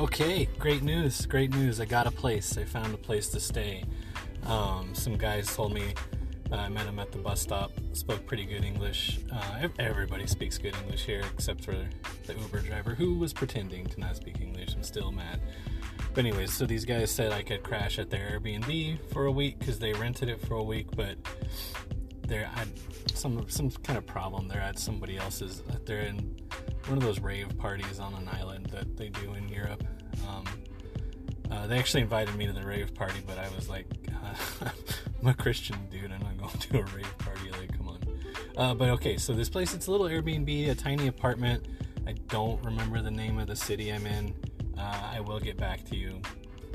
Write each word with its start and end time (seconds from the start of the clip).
Okay, 0.00 0.48
great 0.58 0.82
news. 0.82 1.26
Great 1.26 1.50
news. 1.50 1.78
I 1.78 1.84
got 1.84 2.06
a 2.06 2.10
place. 2.10 2.56
I 2.56 2.64
found 2.64 2.94
a 2.94 2.96
place 2.96 3.28
to 3.28 3.38
stay. 3.38 3.84
Um, 4.46 4.94
some 4.94 5.18
guys 5.18 5.54
told 5.54 5.74
me 5.74 5.92
uh, 6.50 6.56
I 6.56 6.70
met 6.70 6.86
him 6.86 6.98
at 6.98 7.12
the 7.12 7.18
bus 7.18 7.42
stop. 7.42 7.70
Spoke 7.92 8.24
pretty 8.24 8.46
good 8.46 8.64
English. 8.64 9.18
Uh, 9.30 9.68
everybody 9.78 10.26
speaks 10.26 10.56
good 10.56 10.74
English 10.84 11.04
here, 11.04 11.20
except 11.34 11.66
for 11.66 11.72
the 12.24 12.34
Uber 12.34 12.60
driver 12.60 12.94
who 12.94 13.18
was 13.18 13.34
pretending 13.34 13.84
to 13.88 14.00
not 14.00 14.16
speak 14.16 14.40
English. 14.40 14.74
I'm 14.74 14.82
still 14.84 15.12
mad. 15.12 15.38
But 16.14 16.24
anyways, 16.24 16.50
so 16.50 16.64
these 16.64 16.86
guys 16.86 17.10
said 17.10 17.32
I 17.32 17.42
could 17.42 17.62
crash 17.62 17.98
at 17.98 18.08
their 18.08 18.40
Airbnb 18.40 19.12
for 19.12 19.26
a 19.26 19.30
week 19.30 19.58
because 19.58 19.78
they 19.78 19.92
rented 19.92 20.30
it 20.30 20.40
for 20.40 20.54
a 20.54 20.64
week, 20.64 20.86
but 20.96 21.18
they're 22.26 22.46
had 22.46 22.68
some 23.12 23.50
some 23.50 23.70
kind 23.70 23.98
of 23.98 24.06
problem. 24.06 24.48
They're 24.48 24.62
at 24.62 24.78
somebody 24.78 25.18
else's. 25.18 25.62
They're 25.84 26.00
in 26.00 26.36
one 26.86 26.98
of 26.98 27.04
those 27.04 27.20
rave 27.20 27.56
parties 27.58 27.98
on 27.98 28.14
an 28.14 28.28
island 28.28 28.66
that 28.66 28.96
they 28.96 29.08
do 29.08 29.34
in 29.34 29.48
Europe. 29.48 29.84
Um, 30.28 30.44
uh, 31.50 31.66
they 31.66 31.78
actually 31.78 32.02
invited 32.02 32.34
me 32.36 32.46
to 32.46 32.52
the 32.52 32.64
rave 32.64 32.94
party, 32.94 33.20
but 33.26 33.38
I 33.38 33.48
was 33.56 33.68
like, 33.68 33.86
uh, 34.08 34.68
I'm 35.20 35.28
a 35.28 35.34
Christian 35.34 35.76
dude. 35.90 36.12
I'm 36.12 36.20
not 36.20 36.36
going 36.38 36.58
to 36.58 36.78
a 36.78 36.96
rave 36.96 37.18
party. 37.18 37.50
Like, 37.50 37.76
come 37.76 37.88
on. 37.88 37.98
Uh, 38.56 38.74
but 38.74 38.88
okay, 38.90 39.16
so 39.16 39.32
this 39.32 39.48
place, 39.48 39.74
it's 39.74 39.86
a 39.86 39.90
little 39.90 40.06
Airbnb, 40.06 40.70
a 40.70 40.74
tiny 40.74 41.08
apartment. 41.08 41.66
I 42.06 42.12
don't 42.28 42.62
remember 42.64 43.02
the 43.02 43.10
name 43.10 43.38
of 43.38 43.46
the 43.46 43.56
city 43.56 43.92
I'm 43.92 44.06
in. 44.06 44.34
Uh, 44.78 45.10
I 45.14 45.20
will 45.20 45.40
get 45.40 45.56
back 45.56 45.84
to 45.86 45.96
you 45.96 46.20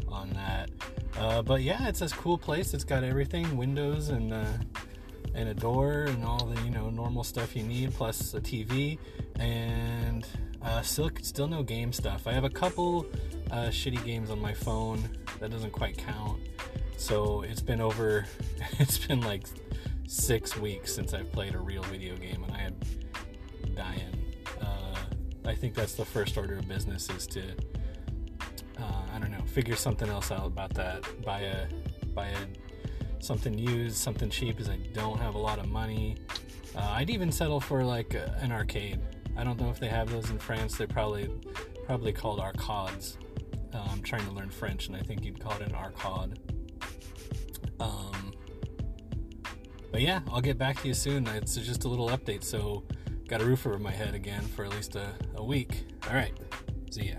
on 0.08 0.30
that. 0.31 0.69
Uh, 1.17 1.41
but 1.41 1.61
yeah, 1.61 1.88
it's 1.88 2.02
a 2.02 2.09
cool 2.09 2.38
place. 2.38 2.73
It's 2.73 2.83
got 2.83 3.03
everything, 3.03 3.58
windows 3.58 4.09
and 4.09 4.33
uh, 4.33 4.45
and 5.35 5.49
a 5.49 5.53
door 5.53 6.03
and 6.03 6.23
all 6.23 6.45
the 6.45 6.59
you 6.63 6.71
know 6.71 6.89
normal 6.89 7.23
stuff 7.23 7.55
you 7.55 7.63
need, 7.63 7.94
plus 7.94 8.34
a 8.34 8.41
TV 8.41 8.98
and 9.39 10.25
uh, 10.63 10.81
still 10.81 11.11
still 11.21 11.48
no 11.48 11.61
game 11.61 11.91
stuff. 11.94 12.27
I 12.27 12.31
have 12.31 12.44
a 12.44 12.49
couple 12.49 13.05
uh, 13.52 13.67
shitty 13.67 14.03
games 14.06 14.30
on 14.30 14.41
my 14.41 14.53
phone 14.53 15.08
that 15.39 15.52
doesn't 15.52 15.72
quite 15.72 15.97
count. 15.97 16.39
So 16.97 17.41
it's 17.41 17.61
been 17.61 17.81
over. 17.81 18.25
It's 18.80 18.97
been 18.97 19.22
like 19.22 19.45
six 20.08 20.58
weeks 20.58 20.94
since 20.94 21.13
I've 21.13 21.31
played 21.31 21.56
a 21.56 21.59
real 21.59 21.83
video 21.83 22.16
game, 22.16 22.44
and 22.44 22.53
I 22.53 22.61
am 22.63 22.75
dying. 23.75 24.33
Uh, 24.59 24.95
I 25.45 25.56
think 25.56 25.75
that's 25.75 25.94
the 25.94 26.06
first 26.06 26.38
order 26.38 26.56
of 26.56 26.67
business 26.67 27.09
is 27.09 27.28
to 27.28 27.41
uh, 28.80 29.02
I 29.13 29.19
don't 29.19 29.31
know 29.31 29.44
figure 29.45 29.75
something 29.75 30.09
else 30.09 30.31
out 30.31 30.47
about 30.47 30.73
that. 30.75 31.03
Buy 31.23 31.41
a 31.41 31.67
buy 32.13 32.28
a 32.28 32.64
something 33.26 33.58
used, 33.58 33.98
something 33.98 34.30
cheap, 34.30 34.59
as 34.59 34.70
I 34.70 34.78
don't 34.94 35.20
have 35.20 35.36
a 35.36 35.40
lot 35.40 35.59
of 35.59 35.68
money. 35.68 36.16
Uh, 36.76 36.94
I'd 36.95 37.09
even 37.09 37.31
settle 37.31 37.59
for 37.59 37.84
like 37.84 38.14
an 38.14 38.52
arcade. 38.52 39.00
I 39.38 39.44
don't 39.44 39.59
know 39.59 39.70
if 39.70 39.80
they 39.80 39.88
have 39.88 40.09
those 40.09 40.30
in 40.30 40.38
France. 40.38 40.78
They're 40.78 40.88
probably 40.88 41.30
probably 41.86 42.14
called 42.14 42.40
arcades. 42.40 43.18
Uh, 43.73 43.86
I'm 43.92 44.02
trying 44.02 44.26
to 44.26 44.31
learn 44.31 44.50
French, 44.50 44.88
and 44.88 44.96
I 44.96 45.02
think 45.02 45.26
you'd 45.26 45.40
call 45.40 45.53
it 45.53 45.62
an 45.62 45.76
arcade. 45.76 46.40
Um, 47.80 48.34
but 49.92 50.02
yeah, 50.02 50.22
I'll 50.30 50.42
get 50.42 50.58
back 50.58 50.81
to 50.81 50.88
you 50.88 50.94
soon. 50.94 51.28
It's 51.28 51.56
just 51.56 51.84
a 51.84 51.88
little 51.88 52.09
update. 52.09 52.44
So, 52.44 52.84
got 53.28 53.42
a 53.42 53.46
roof 53.46 53.66
over 53.66 53.80
my 53.80 53.92
head 53.92 54.16
again 54.16 54.44
for 54.44 54.66
at 54.66 54.72
least 54.72 54.96
a, 54.96 55.14
a 55.36 55.44
week. 55.44 55.86
All 56.08 56.16
right, 56.16 56.34
see 56.92 57.08
ya. 57.08 57.16